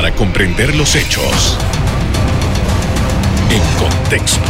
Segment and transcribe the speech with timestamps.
[0.00, 1.58] para comprender los hechos
[3.50, 4.48] en contexto.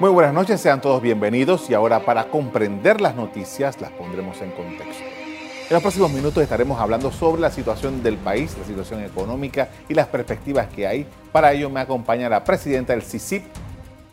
[0.00, 4.50] Muy buenas noches, sean todos bienvenidos y ahora para comprender las noticias las pondremos en
[4.50, 5.04] contexto.
[5.04, 9.94] En los próximos minutos estaremos hablando sobre la situación del país, la situación económica y
[9.94, 11.06] las perspectivas que hay.
[11.30, 13.44] Para ello me acompaña la presidenta del CICIP,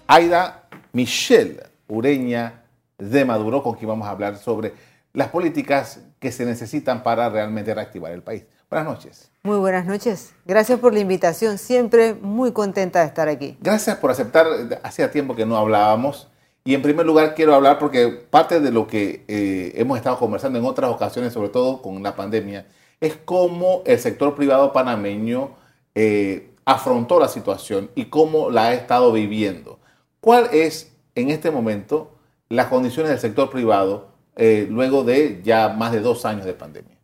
[0.06, 2.66] Aida Michelle Ureña
[3.00, 4.74] de Maduro, con quien vamos a hablar sobre
[5.14, 8.46] las políticas que se necesitan para realmente reactivar el país.
[8.70, 9.32] Buenas noches.
[9.42, 10.34] Muy buenas noches.
[10.46, 11.58] Gracias por la invitación.
[11.58, 13.58] Siempre muy contenta de estar aquí.
[13.60, 14.46] Gracias por aceptar.
[14.84, 16.30] Hacía tiempo que no hablábamos.
[16.64, 20.60] Y en primer lugar quiero hablar porque parte de lo que eh, hemos estado conversando
[20.60, 22.68] en otras ocasiones, sobre todo con la pandemia,
[23.02, 25.56] es cómo el sector privado panameño
[25.96, 29.80] eh, afrontó la situación y cómo la ha estado viviendo.
[30.20, 32.12] ¿Cuál es en este momento
[32.48, 36.98] las condiciones del sector privado eh, luego de ya más de dos años de pandemia?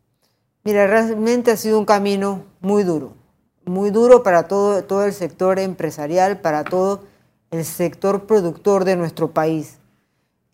[0.64, 3.14] Mira, realmente ha sido un camino muy duro,
[3.64, 7.04] muy duro para todo, todo el sector empresarial, para todo
[7.50, 9.78] el sector productor de nuestro país.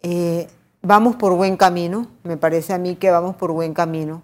[0.02, 0.48] Eh,
[0.82, 4.22] vamos por buen camino, me parece a mí que vamos por buen camino,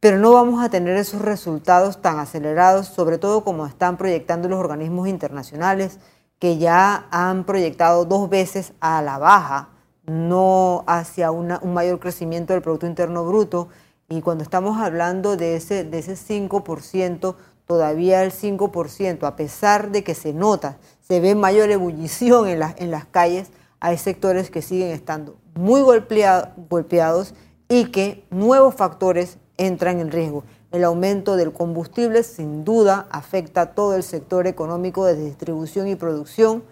[0.00, 4.58] pero no vamos a tener esos resultados tan acelerados, sobre todo como están proyectando los
[4.58, 5.98] organismos internacionales,
[6.38, 9.68] que ya han proyectado dos veces a la baja,
[10.10, 13.68] no hacia un mayor crecimiento del Producto Interno Bruto.
[14.08, 20.02] Y cuando estamos hablando de ese, de ese 5%, todavía el 5%, a pesar de
[20.02, 24.88] que se nota, se ve mayor ebullición en, en las calles, hay sectores que siguen
[24.88, 27.34] estando muy golpeados
[27.68, 30.42] y que nuevos factores entran en riesgo.
[30.72, 35.94] El aumento del combustible sin duda afecta a todo el sector económico de distribución y
[35.94, 36.64] producción,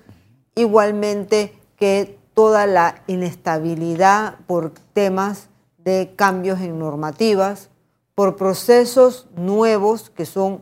[0.57, 7.69] igualmente que toda la inestabilidad por temas de cambios en normativas,
[8.15, 10.61] por procesos nuevos que son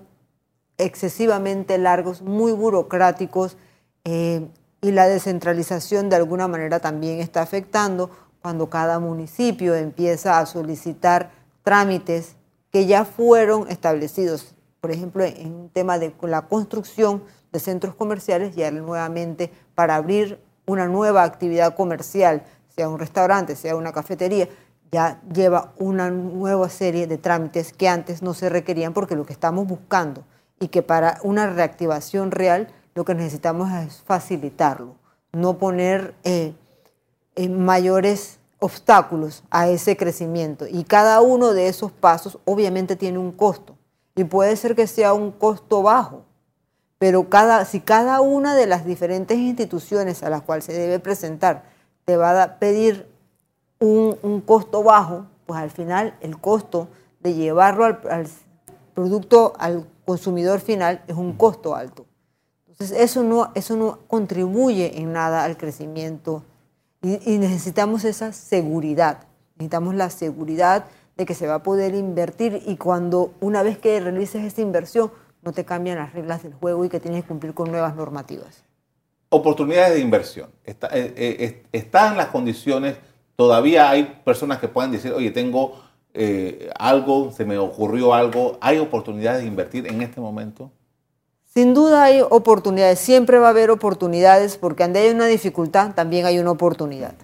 [0.78, 3.58] excesivamente largos, muy burocráticos,
[4.04, 4.48] eh,
[4.80, 8.08] y la descentralización de alguna manera también está afectando
[8.40, 11.30] cuando cada municipio empieza a solicitar
[11.62, 12.36] trámites
[12.70, 14.54] que ya fueron establecidos.
[14.80, 17.22] Por ejemplo, en un tema de la construcción
[17.52, 23.76] de centros comerciales, ya nuevamente para abrir una nueva actividad comercial, sea un restaurante, sea
[23.76, 24.48] una cafetería,
[24.92, 29.32] ya lleva una nueva serie de trámites que antes no se requerían porque lo que
[29.32, 30.24] estamos buscando
[30.60, 34.96] y que para una reactivación real lo que necesitamos es facilitarlo,
[35.32, 36.54] no poner eh,
[37.34, 40.66] eh, mayores obstáculos a ese crecimiento.
[40.66, 43.76] Y cada uno de esos pasos obviamente tiene un costo.
[44.14, 46.24] Y puede ser que sea un costo bajo,
[46.98, 51.64] pero cada, si cada una de las diferentes instituciones a las cuales se debe presentar
[52.04, 53.06] te va a pedir
[53.80, 56.88] un, un costo bajo, pues al final el costo
[57.20, 58.26] de llevarlo al,
[58.94, 62.06] producto al consumidor final es un costo alto.
[62.66, 66.42] Entonces, eso no, eso no contribuye en nada al crecimiento
[67.02, 69.20] y, necesitamos esa seguridad.
[69.56, 70.86] Necesitamos la seguridad
[71.16, 75.10] de que se va a poder invertir y cuando una vez que realices esta inversión
[75.46, 78.64] no te cambian las reglas del juego y que tienes que cumplir con nuevas normativas.
[79.28, 80.50] Oportunidades de inversión.
[80.64, 82.96] Está, eh, eh, están las condiciones,
[83.36, 85.80] todavía hay personas que pueden decir, oye, tengo
[86.14, 90.72] eh, algo, se me ocurrió algo, ¿hay oportunidades de invertir en este momento?
[91.44, 96.26] Sin duda hay oportunidades, siempre va a haber oportunidades porque donde hay una dificultad también
[96.26, 97.14] hay una oportunidad.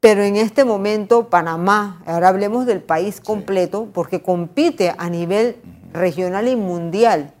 [0.00, 5.56] Pero en este momento Panamá, ahora hablemos del país completo, porque compite a nivel
[5.92, 7.32] regional y mundial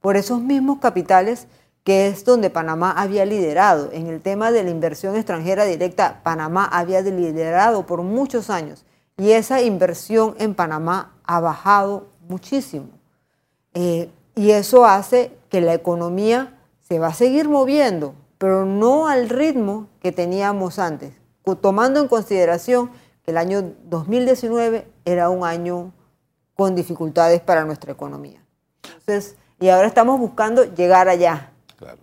[0.00, 1.46] por esos mismos capitales
[1.84, 3.90] que es donde Panamá había liderado.
[3.92, 8.84] En el tema de la inversión extranjera directa, Panamá había liderado por muchos años
[9.16, 12.88] y esa inversión en Panamá ha bajado muchísimo.
[13.74, 19.28] Eh, y eso hace que la economía se va a seguir moviendo, pero no al
[19.28, 21.14] ritmo que teníamos antes,
[21.60, 22.90] tomando en consideración
[23.24, 25.92] que el año 2019 era un año
[26.62, 28.42] con dificultades para nuestra economía.
[28.84, 31.50] Entonces, y ahora estamos buscando llegar allá.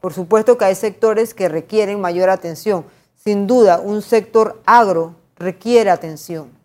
[0.01, 2.85] Por supuesto que hay sectores que requieren mayor atención.
[3.15, 6.59] Sin duda, un sector agro requiere atención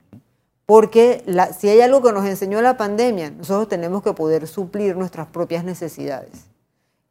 [0.66, 1.22] porque
[1.58, 5.64] si hay algo que nos enseñó la pandemia, nosotros tenemos que poder suplir nuestras propias
[5.64, 6.46] necesidades.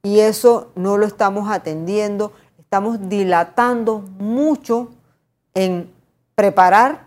[0.02, 4.90] Y eso no lo estamos atendiendo, estamos dilatando mucho
[5.54, 5.92] en
[6.36, 7.06] preparar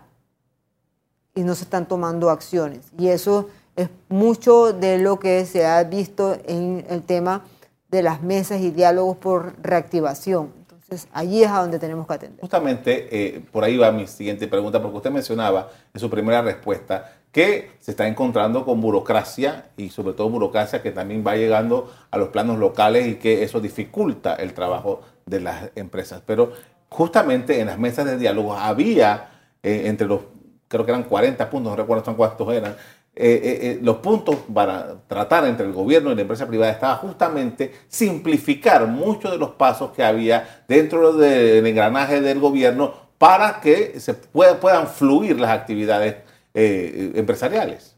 [1.35, 2.85] y no se están tomando acciones.
[2.97, 7.45] Y eso es mucho de lo que se ha visto en el tema
[7.89, 10.51] de las mesas y diálogos por reactivación.
[10.59, 12.41] Entonces, allí es a donde tenemos que atender.
[12.41, 17.13] Justamente, eh, por ahí va mi siguiente pregunta, porque usted mencionaba en su primera respuesta
[17.31, 22.17] que se está encontrando con burocracia y sobre todo burocracia que también va llegando a
[22.17, 26.23] los planos locales y que eso dificulta el trabajo de las empresas.
[26.25, 26.53] Pero
[26.89, 29.29] justamente en las mesas de diálogo había
[29.61, 30.21] eh, entre los,
[30.67, 32.75] creo que eran 40 puntos, no recuerdo cuántos eran,
[33.19, 37.73] eh, eh, los puntos para tratar entre el gobierno y la empresa privada estaba justamente
[37.87, 44.13] simplificar muchos de los pasos que había dentro del engranaje del gobierno para que se
[44.13, 46.17] puedan fluir las actividades
[46.53, 47.95] empresariales.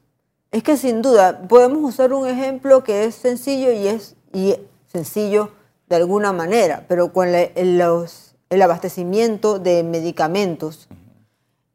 [0.52, 4.56] Es que sin duda podemos usar un ejemplo que es sencillo y es y
[4.88, 5.52] sencillo
[5.88, 10.88] de alguna manera, pero con los, el abastecimiento de medicamentos,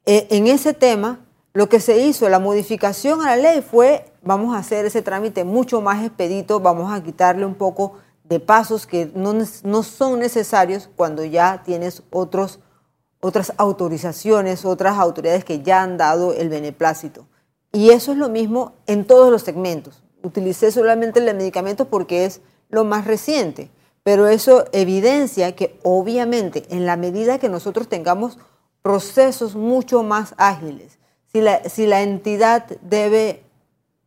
[0.06, 1.20] eh, en ese tema,
[1.54, 5.44] lo que se hizo, la modificación a la ley fue, vamos a hacer ese trámite
[5.44, 10.90] mucho más expedito, vamos a quitarle un poco de pasos que no, no son necesarios
[10.96, 12.58] cuando ya tienes otros,
[13.20, 17.26] otras autorizaciones, otras autoridades que ya han dado el beneplácito.
[17.70, 20.02] Y eso es lo mismo en todos los segmentos.
[20.24, 23.70] Utilicé solamente el de medicamentos porque es lo más reciente,
[24.02, 28.38] pero eso evidencia que obviamente en la medida que nosotros tengamos
[28.82, 30.98] procesos mucho más ágiles.
[31.34, 33.42] Si la, entidad debe,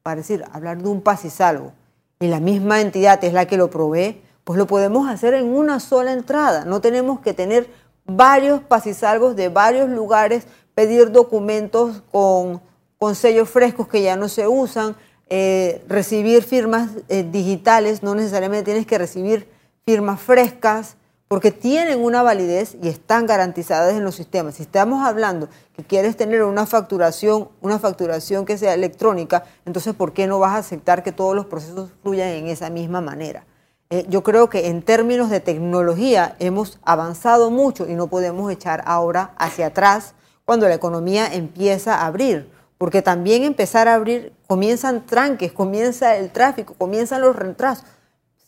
[0.02, 1.74] para decir, hablar de un pas y salvo,
[2.22, 5.82] y la misma entidad es la que lo provee, pues lo podemos hacer en una
[5.82, 6.64] sola entrada.
[6.64, 7.70] No tenemos que tener
[8.06, 12.62] varios pasisalvos de varios lugares, pedir documentos con,
[12.98, 14.96] con sellos frescos que ya no se usan,
[15.30, 19.50] eh, recibir firmas eh, digitales, no necesariamente tienes que recibir
[19.86, 20.96] firmas frescas,
[21.28, 24.56] porque tienen una validez y están garantizadas en los sistemas.
[24.56, 30.14] Si estamos hablando que quieres tener una facturación, una facturación que sea electrónica, entonces ¿por
[30.14, 33.46] qué no vas a aceptar que todos los procesos fluyan en esa misma manera?
[33.90, 38.84] Eh, yo creo que en términos de tecnología hemos avanzado mucho y no podemos echar
[38.86, 40.14] ahora hacia atrás
[40.46, 46.32] cuando la economía empieza a abrir, porque también empezar a abrir comienzan tranques, comienza el
[46.32, 47.86] tráfico, comienzan los retrasos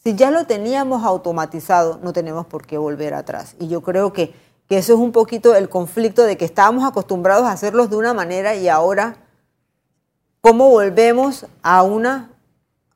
[0.04, 3.56] si ya lo teníamos automatizado, no tenemos por qué volver atrás.
[3.60, 4.34] Y yo creo que,
[4.69, 8.54] eso es un poquito el conflicto de que estábamos acostumbrados a hacerlos de una manera
[8.54, 9.18] y ahora,
[10.42, 12.30] ¿cómo volvemos a, una,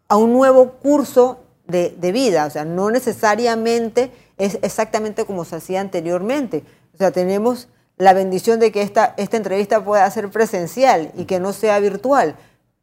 [0.08, 2.46] a un nuevo curso de, vida?
[2.46, 6.64] O sea, no necesariamente es exactamente como se hacía anteriormente.
[6.94, 11.40] O sea, tenemos la bendición de que esta, esta entrevista pueda ser presencial y que
[11.40, 12.36] no sea virtual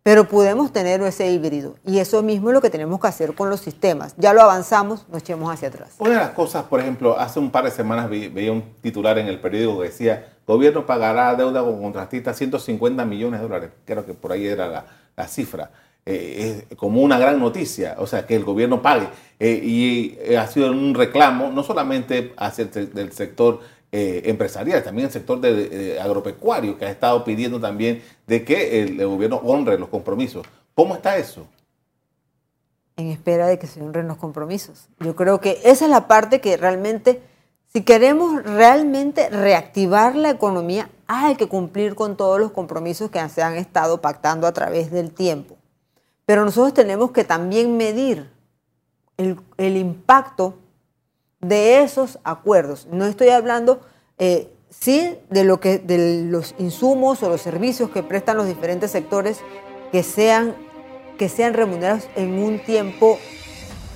[0.02, 3.50] pero podemos tener ese híbrido y eso mismo es lo que tenemos que hacer con
[3.50, 4.14] los sistemas.
[4.17, 5.94] Ya lo avanzamos, no echemos hacia atrás.
[5.99, 9.26] Una de las cosas, por ejemplo, hace un par de semanas veía un titular en
[9.26, 13.70] el periódico que decía, gobierno pagará deuda con contratistas 150 millones de dólares.
[13.85, 14.85] Creo que por ahí era
[15.17, 15.70] la, cifra.
[16.06, 19.08] Eh, es como una gran noticia, o sea, que el gobierno pague.
[19.38, 23.61] Eh, y eh, ha sido un reclamo no solamente hacia el sector
[23.92, 29.04] eh, empresarial, también el sector de, agropecuario, que ha estado pidiendo también de que el,
[29.04, 30.46] gobierno honre los compromisos.
[30.76, 31.48] ¿Cómo está eso?
[32.96, 34.88] En espera de que se honren los compromisos.
[35.00, 37.20] Yo creo que esa es la parte que realmente,
[37.72, 43.42] si queremos realmente reactivar la economía, hay que cumplir con todos los compromisos que se
[43.42, 45.56] han estado pactando a través del tiempo.
[46.26, 48.31] Pero nosotros tenemos que también medir
[49.16, 50.54] el impacto
[51.40, 52.87] de esos acuerdos.
[52.90, 53.81] No estoy hablando,
[54.19, 58.90] eh, sí, de, lo que, de los insumos o los servicios que prestan los diferentes
[58.90, 59.40] sectores
[59.92, 60.54] que sean,
[61.19, 63.18] que sean remunerados en un tiempo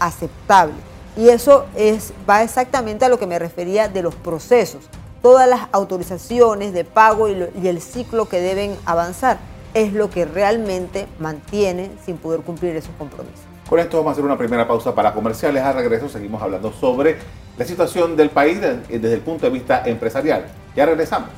[0.00, 0.74] aceptable.
[1.16, 4.88] Y eso es, va exactamente a lo que me refería de los procesos.
[5.22, 9.38] Todas las autorizaciones de pago y, y el ciclo que deben avanzar
[9.74, 13.53] es lo que realmente mantiene sin poder cumplir esos compromisos.
[13.74, 15.60] Con esto vamos a hacer una primera pausa para comerciales.
[15.60, 17.16] A regreso seguimos hablando sobre
[17.58, 20.46] la situación del país desde el punto de vista empresarial.
[20.76, 21.28] Ya regresamos.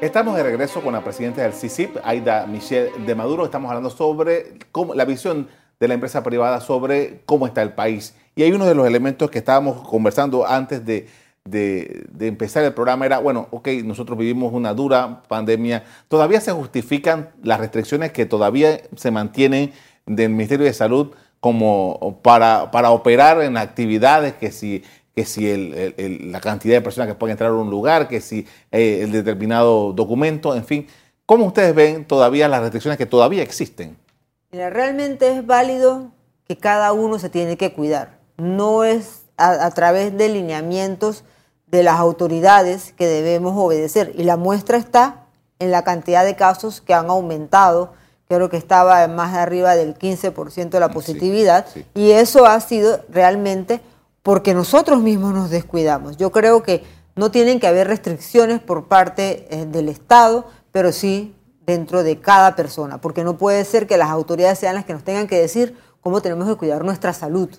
[0.00, 3.44] Estamos de regreso con la presidenta del CICIP, Aida Michelle de Maduro.
[3.44, 4.54] Estamos hablando sobre
[4.94, 5.46] la visión
[5.78, 8.16] de la empresa privada sobre cómo está el país.
[8.34, 11.06] Y hay uno de los elementos que estábamos conversando antes de,
[11.44, 17.30] de, empezar el programa era, bueno, ok, nosotros vivimos una dura pandemia, todavía se justifican
[17.42, 19.72] las restricciones que todavía se mantienen
[20.06, 24.82] del Ministerio de Salud como para, para operar en actividades que si
[25.14, 25.54] que si
[26.22, 29.92] la cantidad de personas que pueden entrar a un lugar, que si eh, el determinado
[29.92, 30.86] documento, en fin.
[31.26, 33.98] ¿Cómo ustedes ven todavía las restricciones que todavía existen?
[34.52, 36.12] Mira, realmente es válido
[36.48, 38.20] que cada uno se tiene que cuidar.
[38.38, 41.24] No es a través de lineamientos
[41.72, 44.12] de las autoridades que debemos obedecer.
[44.14, 45.24] Y la muestra está
[45.58, 47.94] en la cantidad de casos que han aumentado.
[48.28, 51.66] Creo que estaba más arriba del 15% de la positividad.
[51.94, 53.80] Y eso ha sido realmente
[54.22, 56.18] porque nosotros mismos nos descuidamos.
[56.18, 56.84] Yo creo que
[57.16, 62.54] no tienen que haber restricciones por parte eh, del Estado, pero sí dentro de cada
[62.54, 65.76] persona, porque no puede ser que las autoridades sean las que nos tengan que decir
[66.00, 67.50] cómo tenemos que cuidar nuestra salud.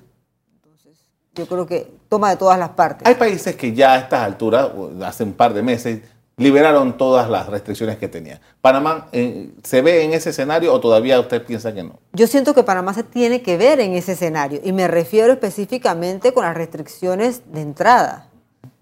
[1.35, 3.07] Yo creo que toma de todas las partes.
[3.07, 4.69] Hay países que ya a estas alturas,
[5.03, 6.01] hace un par de meses,
[6.37, 8.41] liberaron todas las restricciones que tenía.
[8.61, 11.99] ¿Panamá eh, se ve en ese escenario o todavía usted piensa que no?
[12.13, 16.33] Yo siento que Panamá se tiene que ver en ese escenario y me refiero específicamente
[16.33, 18.29] con las restricciones de entrada.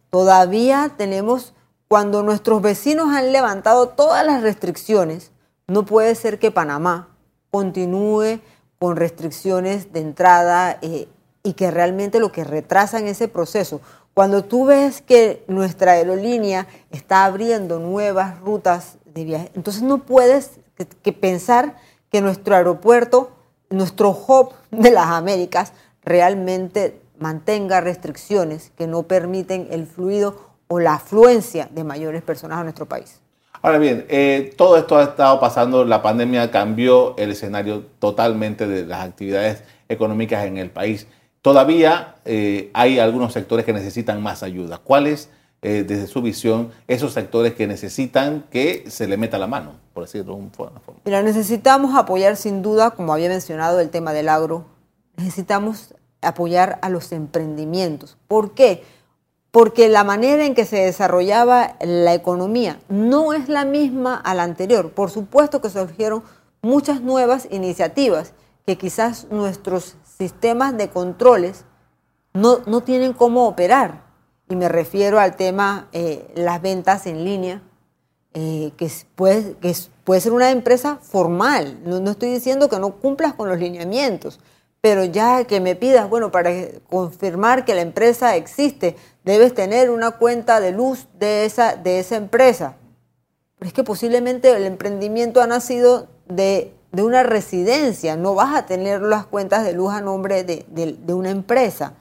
[0.09, 1.53] Todavía tenemos,
[1.87, 5.31] cuando nuestros vecinos han levantado todas las restricciones,
[5.67, 7.09] no puede ser que Panamá
[7.49, 8.39] continúe
[8.79, 11.07] con restricciones de entrada eh,
[11.43, 13.81] y que realmente lo que retrasan ese proceso
[14.13, 20.59] cuando tú ves que nuestra aerolínea está abriendo nuevas rutas de viaje, entonces no puedes
[21.19, 21.77] pensar
[22.11, 23.31] que nuestro aeropuerto,
[23.69, 25.71] nuestro hub de las Américas,
[26.03, 32.63] realmente mantenga restricciones que no permiten el fluido o la afluencia de mayores personas a
[32.63, 33.21] nuestro país.
[33.61, 38.85] Ahora bien, eh, todo esto ha estado pasando, la pandemia cambió el escenario totalmente de
[38.85, 41.07] las actividades económicas en el país
[41.41, 44.77] todavía eh, hay algunos sectores que necesitan más ayuda.
[44.77, 45.29] ¿Cuáles,
[45.61, 50.03] eh, desde su visión, esos sectores que necesitan que se le meta la mano, por
[50.03, 50.81] decirlo de una forma?
[51.05, 54.65] Mira, necesitamos apoyar sin duda, como había mencionado el tema del agro,
[55.17, 58.17] necesitamos apoyar a los emprendimientos.
[58.27, 58.83] ¿Por qué?
[59.49, 64.43] Porque la manera en que se desarrollaba la economía no es la misma a la
[64.43, 64.91] anterior.
[64.91, 66.23] Por supuesto que surgieron
[66.61, 68.33] muchas nuevas iniciativas
[68.65, 71.65] que quizás nuestros sistemas de controles
[72.31, 74.03] no, no tienen cómo operar.
[74.47, 77.63] Y me refiero al tema eh, las ventas en línea,
[78.35, 81.79] eh, que, puede, que puede ser una empresa formal.
[81.83, 84.39] No, no, estoy diciendo que no cumplas con los lineamientos,
[84.79, 86.51] pero ya que me pidas, bueno, para
[86.87, 92.15] confirmar que la empresa existe, debes tener una cuenta de luz de esa, de esa
[92.15, 92.75] empresa.
[93.57, 98.65] Pero es que posiblemente el emprendimiento ha nacido de de una residencia, no vas a
[98.65, 101.93] tener las cuentas de luz a nombre de, una empresa.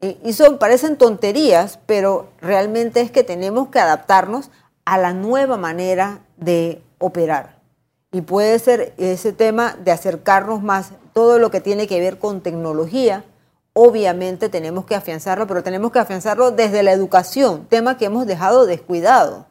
[0.00, 4.50] Y, son, parecen tonterías, pero realmente es que tenemos que adaptarnos
[4.84, 7.56] a la nueva manera de operar.
[8.12, 12.40] Y puede ser ese tema de acercarnos más, todo lo que tiene que ver con
[12.40, 13.24] tecnología,
[13.72, 18.64] obviamente tenemos que afianzarlo, pero tenemos que afianzarlo desde la educación, tema que hemos dejado
[18.64, 19.46] descuidado.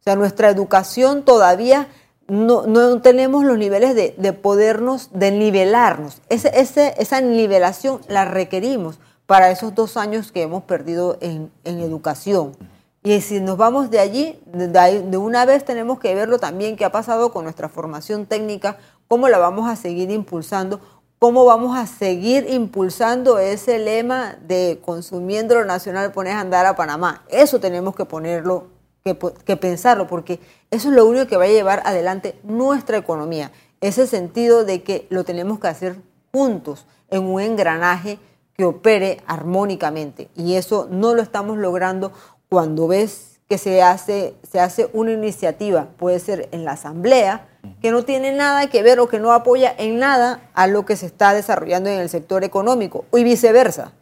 [0.00, 1.88] O sea, nuestra educación todavía
[2.30, 6.22] no, tenemos los niveles de, podernos, de nivelarnos.
[6.28, 12.56] Esa nivelación la requerimos para esos dos años que hemos perdido en, educación.
[13.02, 16.92] Y si nos vamos de allí, de, una vez tenemos que verlo también qué ha
[16.92, 18.76] pasado con nuestra formación técnica,
[19.08, 20.80] cómo la vamos a seguir impulsando,
[21.18, 26.76] cómo vamos a seguir impulsando ese lema de consumiendo lo nacional pones a andar a
[26.76, 27.24] Panamá.
[27.28, 30.40] Eso tenemos que ponerlo que, pensarlo, porque
[30.70, 33.50] eso es lo único que va a llevar adelante nuestra economía.
[33.80, 35.96] Ese sentido de que lo tenemos que hacer
[36.32, 38.18] juntos en un engranaje
[38.54, 40.28] que opere armónicamente.
[40.36, 42.12] Y eso no lo estamos logrando
[42.48, 47.48] cuando ves que se hace, se hace una iniciativa, puede ser en la asamblea,
[47.82, 50.96] que no tiene nada que ver o que no apoya en nada a lo que
[50.96, 53.92] se está desarrollando en el sector económico, y viceversa.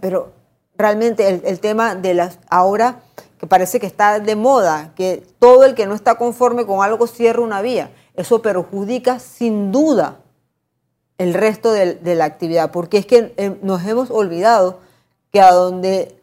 [0.00, 0.32] pero
[0.76, 3.00] realmente el, el tema de las ahora
[3.48, 7.42] parece que está de moda, que todo el que no está conforme con algo cierra
[7.42, 7.90] una vía.
[8.14, 10.20] Eso perjudica sin duda
[11.18, 14.80] el resto de, la actividad, porque es que eh, nos hemos olvidado
[15.32, 16.16] que a donde,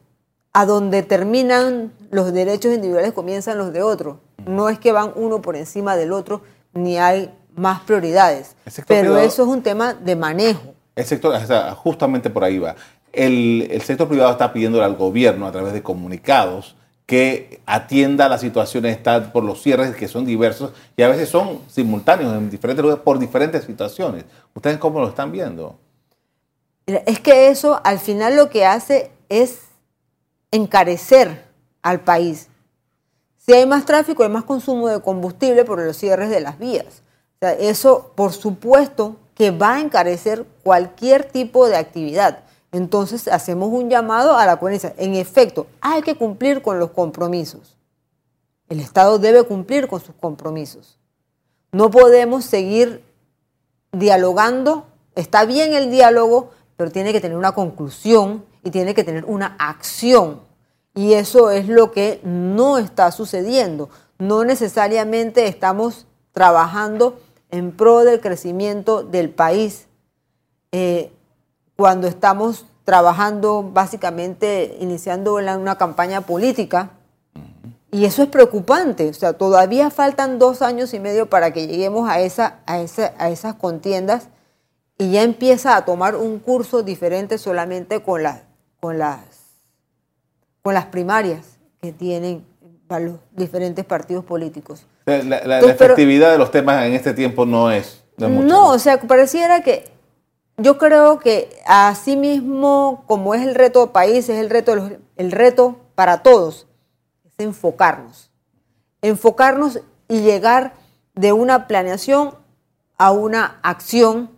[0.54, 4.18] a donde terminan los derechos individuales comienzan los de otros.
[4.46, 6.42] No es que van uno por encima del otro,
[6.74, 8.56] ni hay más prioridades.
[8.88, 10.74] Pero eso es un tema de manejo.
[10.96, 11.36] El sector,
[11.76, 12.76] justamente por ahí va.
[13.14, 16.76] El, el sector privado está pidiendo al gobierno a través de comunicados
[17.12, 21.60] que atienda las situaciones está por los cierres que son diversos y a veces son
[21.68, 24.24] simultáneos en diferentes lugares por diferentes situaciones.
[24.56, 25.78] ¿Ustedes cómo lo están viendo?
[26.86, 29.64] Es que eso al final lo que hace es
[30.52, 31.44] encarecer
[31.82, 32.48] al país.
[33.40, 37.04] Si hay más tráfico, hay más consumo de combustible por los cierres de las vías.
[37.42, 42.46] eso, por supuesto, que va a encarecer cualquier tipo de actividad.
[42.72, 44.94] Entonces hacemos un llamado a la coherencia.
[44.98, 47.78] En efecto, hay que cumplir con los compromisos.
[48.70, 50.98] El Estado debe cumplir con sus compromisos.
[51.72, 53.04] No podemos seguir
[53.92, 54.86] dialogando.
[55.16, 59.58] Está bien el diálogo, pero tiene que tener una conclusión y tiene que tener una
[59.60, 60.42] acción.
[60.94, 63.90] Y eso es lo que no está sucediendo.
[64.18, 69.88] No necesariamente estamos trabajando en pro del crecimiento del país.
[70.72, 71.12] Eh,
[71.82, 76.92] cuando estamos trabajando básicamente, iniciando una campaña política.
[77.90, 79.10] Y eso es preocupante.
[79.10, 83.30] O sea, todavía faltan dos años y medio para que lleguemos a, esa, a, a
[83.32, 84.28] esas contiendas
[85.00, 88.22] y ya empieza a tomar un curso diferente solamente con,
[88.80, 89.22] con, las,
[90.62, 92.46] con las primarias que tienen
[92.90, 94.86] los diferentes partidos políticos.
[95.08, 98.04] La, efectividad de los temas en este tiempo no es...
[98.20, 99.91] no, o sea, pareciera que
[100.62, 104.74] yo creo que así mismo como es el reto país, es el reto,
[105.18, 106.68] el reto para todos,
[107.26, 108.32] es enfocarnos.
[109.02, 110.74] Enfocarnos y llegar
[111.16, 112.36] de una planeación
[112.98, 114.30] a una acción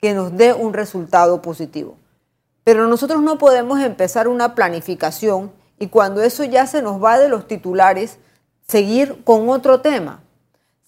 [0.00, 1.96] que nos dé un resultado positivo.
[2.64, 7.28] Pero nosotros no podemos empezar una planificación y cuando eso ya se nos va de
[7.28, 8.18] los titulares,
[8.66, 10.22] seguir con otro tema.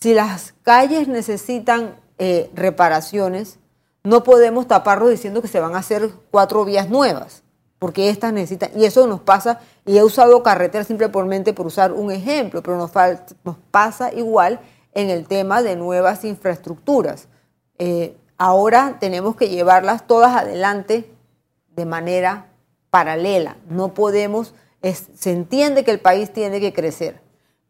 [0.00, 3.60] Si las calles necesitan eh, reparaciones,
[4.02, 7.42] no podemos taparlo diciendo que se van a hacer cuatro vías nuevas,
[7.78, 12.11] porque estas necesitan, y eso nos pasa, y he usado carretera simplemente por usar un
[12.11, 12.90] ejemplo, pero nos,
[13.45, 14.61] nos pasa igual
[14.92, 17.28] en el tema de nuevas infraestructuras.
[17.78, 21.11] Eh, ahora tenemos que llevarlas todas adelante
[21.75, 22.47] de manera
[22.90, 23.57] paralela.
[23.69, 27.21] No podemos, se entiende que el país tiene que crecer,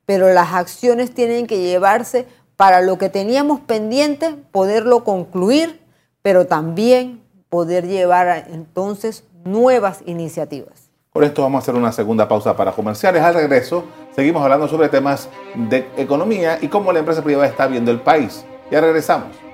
[0.07, 5.80] pero las acciones tienen que llevarse para lo que teníamos pendiente, poderlo concluir
[6.23, 10.91] pero también poder llevar entonces nuevas iniciativas.
[11.13, 13.23] Por esto vamos a hacer una segunda pausa para comerciales.
[13.23, 13.85] Al regreso
[14.15, 18.45] seguimos hablando sobre temas de economía y cómo la empresa privada está viendo el país.
[18.71, 19.50] Ya regresamos.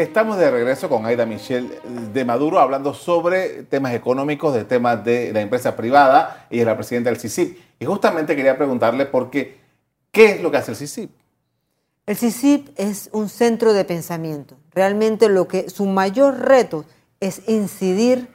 [0.00, 1.78] Estamos de regreso con Aida Michelle
[2.14, 6.46] de Maduro hablando sobre temas económicos, de temas de la empresa privada.
[6.48, 7.58] y es la presidenta del CICIP.
[7.78, 9.60] Y justamente quería preguntarle por qué,
[10.10, 11.10] ¿qué es lo que hace el CICIP?
[12.06, 14.56] El CICIP es un centro de pensamiento.
[14.72, 16.86] Realmente lo que su mayor reto
[17.20, 18.28] es incidir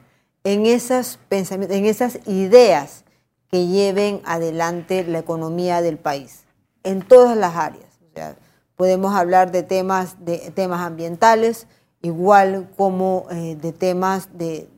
[0.44, 3.06] en esas pensamientos, en esas ideas
[3.50, 6.44] que lleven adelante la economía del país,
[6.84, 7.90] en todas las áreas.
[8.08, 8.36] O sea,
[8.76, 11.68] Podemos hablar de temas, de temas ambientales,
[12.02, 14.70] igual como eh, de temas de,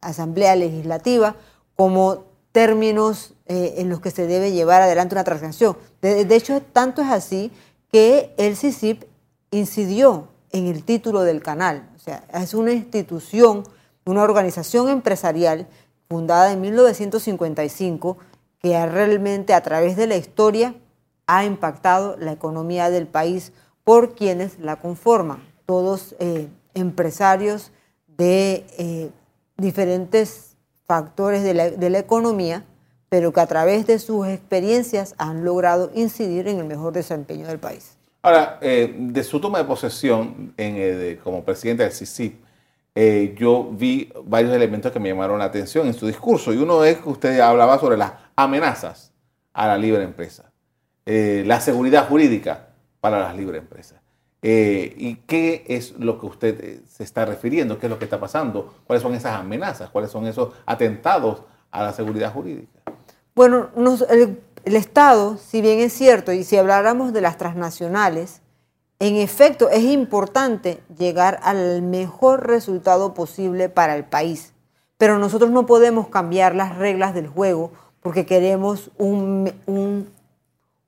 [0.00, 1.34] asamblea legislativa,
[1.76, 5.76] como términos eh, en los que se debe llevar adelante una transacción.
[6.00, 7.50] De, hecho, tanto es así
[7.90, 9.04] que el CICIP
[9.50, 11.88] incidió en el título del canal.
[11.96, 13.64] O sea, es una institución,
[14.04, 15.66] una organización empresarial
[16.08, 18.18] fundada en 1955
[18.60, 20.74] que realmente a través de la historia
[21.26, 23.52] ha impactado la economía del país
[23.84, 27.72] por quienes la conforman, todos eh, empresarios
[28.06, 29.10] de eh,
[29.56, 30.56] diferentes
[30.86, 32.64] factores de la, economía,
[33.08, 37.58] pero que a través de sus experiencias han logrado incidir en el mejor desempeño del
[37.58, 37.96] país.
[38.22, 40.54] Ahora, eh, de su toma de posesión
[41.24, 42.44] como presidente del CICIP,
[43.36, 46.52] yo vi varios elementos que me llamaron la atención en su discurso.
[46.52, 49.12] Y uno es que usted hablaba sobre las amenazas
[49.52, 50.51] a la libre empresa.
[51.04, 52.68] Eh, la seguridad jurídica
[53.00, 54.00] para las libres empresas.
[54.40, 57.78] Eh, ¿Y qué es lo que usted eh, se está refiriendo?
[57.78, 58.74] ¿Qué es lo que está pasando?
[58.86, 59.90] ¿Cuáles son esas amenazas?
[59.90, 62.80] ¿Cuáles son esos atentados a la seguridad jurídica?
[63.34, 63.68] Bueno,
[64.10, 68.42] el, Estado, si bien es cierto, y si habláramos de las transnacionales,
[69.00, 74.52] en efecto es importante llegar al mejor resultado posible para el país.
[74.98, 79.52] Pero nosotros no podemos cambiar las reglas del juego porque queremos un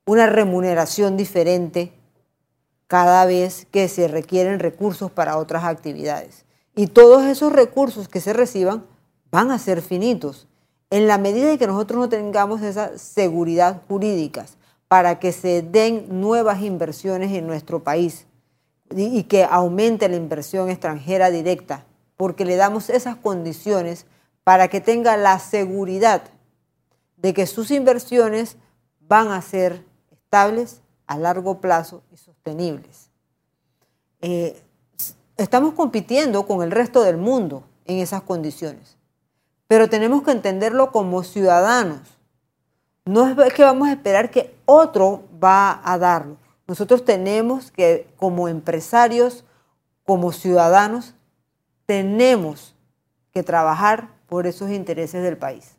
[0.07, 1.93] una remuneración diferente
[2.87, 6.45] cada vez que se requieren recursos para otras actividades.
[6.77, 8.85] Y todos esos recursos que se reciban
[9.31, 10.49] van a ser finitos
[10.91, 14.47] en la medida en que nosotros no tengamos esa seguridad jurídica
[14.89, 18.27] para que se den nuevas inversiones en nuestro país
[18.95, 21.85] y que aumente la inversión extranjera directa,
[22.17, 24.07] porque le damos esas condiciones
[24.45, 26.23] para que tenga la seguridad
[27.17, 28.57] de que sus inversiones
[29.01, 29.85] van a ser
[30.35, 33.09] estables a largo plazo y sostenibles.
[34.21, 34.61] Eh,
[35.37, 38.97] estamos compitiendo con el resto del mundo en esas condiciones,
[39.69, 42.01] pero tenemos que entenderlo como ciudadanos.
[43.05, 46.37] No es que vamos a esperar que otro va a darlo.
[46.67, 49.45] Nosotros tenemos que, como empresarios,
[50.05, 51.15] como ciudadanos,
[51.87, 52.75] tenemos
[53.31, 55.74] que trabajar por esos intereses del país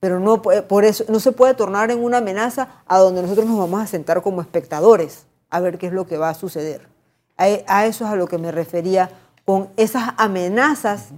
[0.00, 3.58] pero no, por eso, no se puede tornar en una amenaza a donde nosotros nos
[3.58, 6.88] vamos a sentar como espectadores a ver qué es lo que va a suceder.
[7.36, 9.10] A, eso es a lo que me refería
[9.44, 11.10] con esas amenazas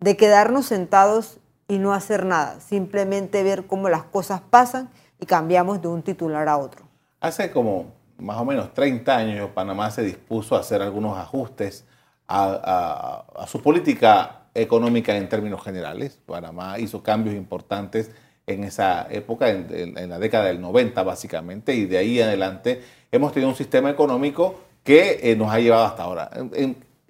[0.00, 4.88] de quedarnos sentados y no hacer nada, simplemente ver cómo las cosas pasan
[5.20, 6.84] y cambiamos de un titular a otro.
[7.20, 11.84] Hace como más o menos 30 años Panamá se dispuso a hacer algunos ajustes
[12.26, 16.20] a, su política económica en términos generales.
[16.26, 18.10] Panamá hizo cambios importantes
[18.48, 22.82] en esa época, en, la década del 90 básicamente, y de ahí adelante
[23.12, 26.30] hemos tenido un sistema económico que eh, nos ha llevado hasta ahora.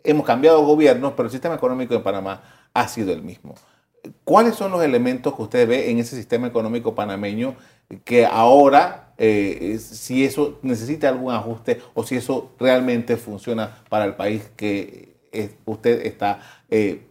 [0.05, 2.42] hemos cambiado gobiernos, pero el sistema económico en Panamá
[2.74, 3.55] ha sido el mismo.
[4.24, 7.55] ¿Cuáles son los elementos que usted ve en ese sistema económico panameño
[8.05, 14.14] que ahora, eh, si eso necesita algún ajuste o si eso realmente funciona para el
[14.14, 16.40] país que eh, usted está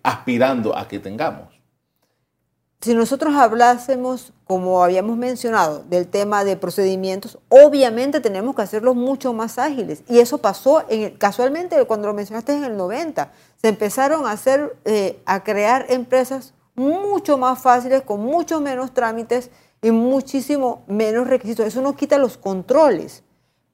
[0.03, 1.56] aspirando a que tengamos?
[2.79, 9.33] Si nosotros hablásemos, como habíamos mencionado, del tema de procedimientos, obviamente tenemos que hacerlos mucho
[9.33, 10.03] más ágiles.
[10.07, 13.31] Y eso pasó en, casualmente cuando lo mencionaste en el 90.
[13.59, 14.77] Se empezaron a hacer,
[15.25, 19.49] a crear empresas mucho más fáciles, con mucho menos trámites
[19.81, 21.65] y muchísimo menos requisitos.
[21.65, 23.23] Eso no quita los controles,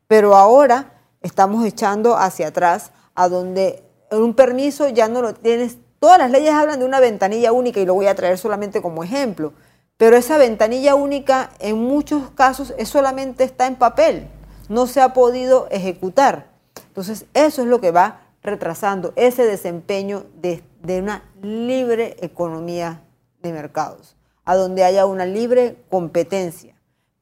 [0.08, 5.78] pero ahora estamos echando hacia atrás a donde un permiso ya no lo tienes.
[6.04, 9.06] Todas las leyes hablan de una ventanilla única y lo voy a traer solamente como
[9.06, 9.54] ejemplo,
[9.96, 14.28] pero esa ventanilla única en muchos casos es solamente está en papel,
[14.68, 16.48] no se ha podido ejecutar.
[16.90, 23.00] Entonces eso es lo que va retrasando ese desempeño de, de una libre economía
[23.42, 26.76] de mercados, a donde haya una libre competencia.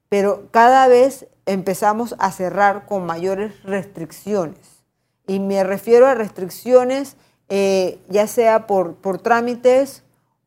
[0.10, 4.82] Pero cada vez empezamos a cerrar con mayores restricciones.
[5.28, 7.15] Y me refiero a restricciones
[7.54, 10.04] eh, ya sea por, por, trámites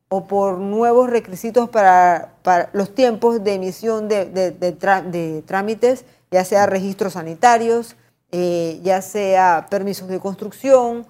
[0.09, 6.65] o por nuevos requisitos para, para los tiempos de emisión de, de, trámites, ya sea
[6.65, 7.95] registros sanitarios,
[8.31, 11.05] eh, ya sea permisos de construcción,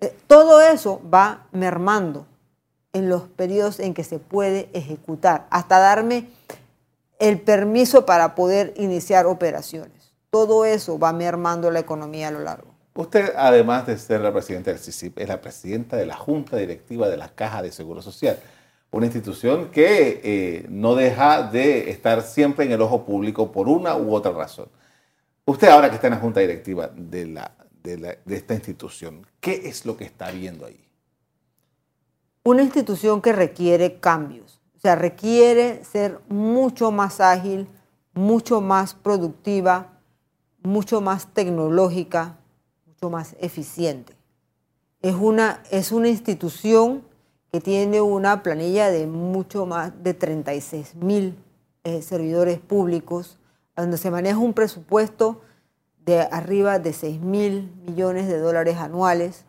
[0.00, 2.26] eh, todo eso va mermando
[2.92, 6.28] en los periodos en que se puede ejecutar, hasta darme
[7.20, 10.12] el permiso para poder iniciar operaciones.
[10.30, 12.75] Todo eso va mermando la economía a lo largo.
[12.96, 17.08] Usted, además de ser la presidenta del CICIP, es la presidenta de la Junta Directiva
[17.08, 18.38] de la Caja de Seguro Social,
[18.90, 23.96] una institución que eh, no deja de estar siempre en el ojo público por una
[23.96, 24.68] u otra razón.
[25.44, 27.26] Usted ahora que está en la Junta Directiva de
[27.94, 29.26] de, esta institución.
[29.40, 30.80] ¿Qué es lo que está viendo ahí?
[32.42, 37.68] Una institución que requiere cambios, o sea, requiere ser mucho más ágil,
[38.14, 39.98] mucho más productiva,
[40.62, 42.36] mucho más tecnológica,
[42.96, 44.14] mucho más eficiente.
[45.02, 47.04] Es una, es una institución
[47.52, 51.36] que tiene una planilla de mucho más de 36 mil
[51.84, 53.38] eh, servidores públicos,
[53.76, 55.42] donde se maneja un presupuesto
[56.04, 59.44] de arriba de 6 mil millones de dólares anuales.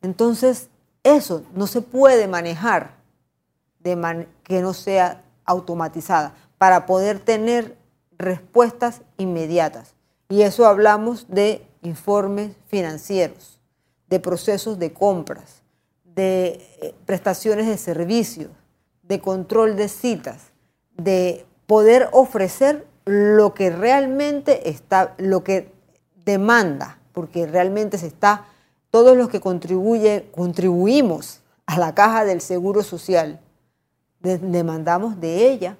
[0.00, 0.68] Entonces,
[1.02, 2.98] eso no se puede manejar
[3.80, 7.76] de que no sea automatizada para poder tener
[8.18, 9.94] respuestas inmediatas.
[10.28, 13.58] Y eso hablamos de informes financieros,
[14.08, 15.62] de procesos de compras,
[16.04, 18.50] de eh, prestaciones de servicios,
[19.02, 20.52] de control de citas,
[20.96, 25.72] de poder ofrecer lo que realmente está, lo que
[26.24, 28.46] demanda, porque realmente se está,
[28.90, 33.40] todos los que contribuye, contribuimos a la caja del Seguro Social,
[34.20, 35.76] demandamos de ella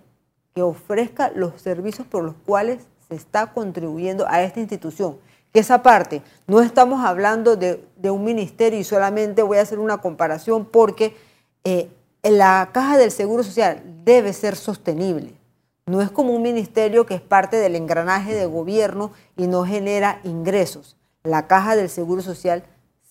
[0.54, 5.18] que ofrezca los servicios por los cuales se está contribuyendo a esta institución.
[5.52, 9.98] Que esa parte, no estamos hablando de, un ministerio y solamente voy a hacer una
[9.98, 11.16] comparación porque
[11.64, 11.88] eh,
[12.22, 15.34] la caja del Seguro Social debe ser sostenible.
[15.86, 20.20] No es como un ministerio que es parte del engranaje de gobierno y no genera
[20.22, 20.96] ingresos.
[21.22, 22.62] La caja del Seguro Social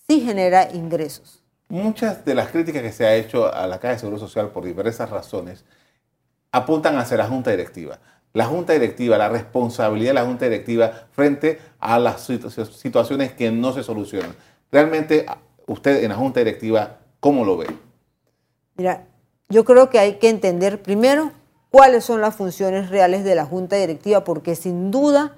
[0.06, 1.42] sí genera ingresos.
[1.68, 4.64] Muchas de las críticas que se ha hecho a la caja de Seguro Social por
[4.64, 5.64] diversas razones
[6.52, 7.98] apuntan hacia la junta directiva.
[8.38, 13.72] La junta directiva, la responsabilidad de la junta directiva frente a las situaciones que no
[13.72, 14.32] se solucionan.
[14.70, 15.26] Realmente,
[15.66, 17.66] usted en la junta directiva, ¿cómo lo ve?
[18.76, 19.08] Mira,
[19.48, 21.32] yo creo que hay que entender primero
[21.70, 25.34] cuáles son las funciones reales de la Junta Directiva, porque sin duda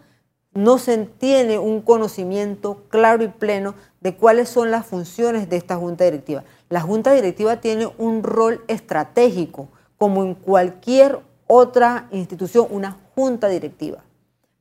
[0.52, 5.76] no se tiene un conocimiento claro y pleno de cuáles son las funciones de esta
[5.76, 6.44] Junta Directiva.
[6.68, 13.98] La Junta Directiva tiene un rol estratégico, como en cualquier otra institución, una Junta Directiva.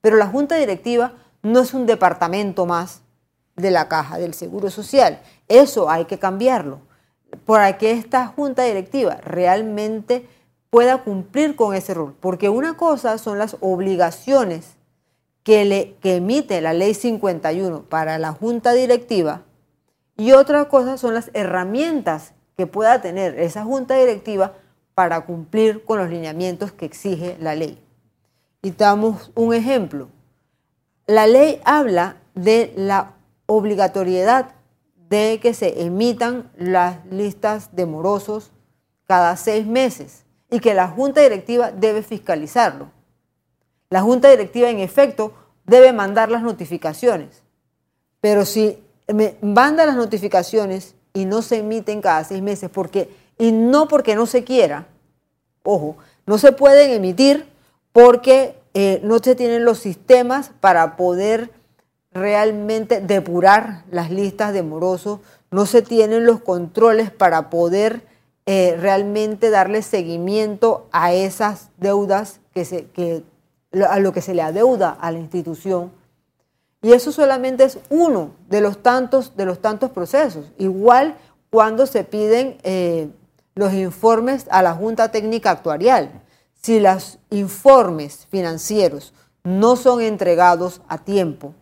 [0.01, 3.01] Pero la Junta Directiva no es un departamento más
[3.55, 5.21] de la caja del Seguro Social.
[5.47, 6.79] Eso hay que cambiarlo.
[7.45, 10.27] Para que esta Junta Directiva realmente
[10.71, 12.15] pueda cumplir con ese rol.
[12.19, 14.75] Porque una cosa son las obligaciones
[15.43, 19.43] que, le, que emite la ley 51 para la junta directiva
[20.17, 24.53] y otra cosa son las herramientas que pueda tener esa junta directiva
[24.99, 27.81] para cumplir con los lineamientos que exige la ley.
[28.61, 28.73] Y
[29.33, 30.09] un ejemplo.
[31.07, 33.13] la ley habla de la
[33.45, 34.55] obligatoriedad
[35.07, 38.51] de que se emitan las listas de morosos
[39.07, 42.91] cada seis meses y que la Junta Directiva debe fiscalizarlo.
[43.89, 45.33] La Junta Directiva, en efecto,
[45.65, 47.41] debe mandar las notificaciones.
[48.19, 53.09] Pero si me manda las notificaciones y no se emiten cada seis meses, porque,
[53.39, 54.85] y no porque no se quiera,
[55.63, 55.97] ojo,
[56.27, 57.47] no se pueden emitir
[57.91, 61.49] porque eh, no se tienen los sistemas para poder
[62.11, 65.21] realmente depurar las listas de morosos,
[65.51, 68.03] no se tienen los controles para poder
[68.45, 73.23] eh, realmente darle seguimiento a esas deudas que se, que,
[73.87, 75.91] a lo que se le adeuda a la institución.
[76.81, 80.51] Y eso solamente es uno de los tantos, de los tantos procesos.
[80.57, 81.15] Igual
[81.49, 83.09] cuando se piden eh,
[83.59, 86.21] los informes a la Junta Técnica Actuarial.
[86.53, 91.53] Si los informes financieros no son entregados a tiempo,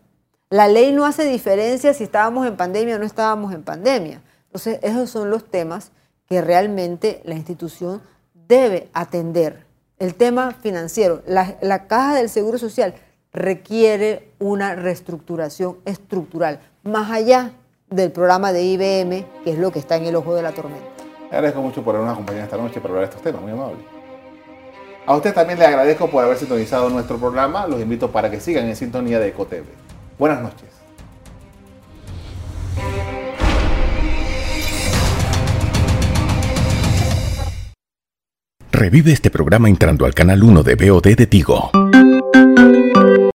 [0.52, 4.22] la ley no hace diferencia si estábamos en pandemia o no estábamos en pandemia.
[4.46, 5.92] Entonces, esos son los temas
[6.30, 8.04] que realmente la institución
[8.48, 9.66] debe atender.
[9.98, 12.94] El tema financiero, la, caja del Seguro Social
[13.34, 17.54] requiere una reestructuración estructural, más allá
[17.90, 20.97] del programa de IBM, que es lo que está en el ojo de la tormenta.
[21.30, 23.80] Le agradezco mucho por habernos acompañado esta noche para hablar de estos temas, muy amable.
[25.06, 27.68] A usted también le agradezco por haber sintonizado nuestro programa.
[27.68, 29.64] Los invito para que sigan en sintonía de EcoTV.
[30.18, 30.68] Buenas noches.
[38.72, 41.72] Revive este programa entrando al canal 1 de BOD de Tigo.